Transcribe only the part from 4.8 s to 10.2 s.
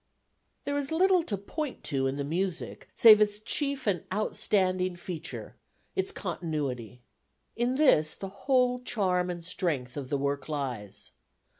feature, its continuity. In this the whole charm and strength of the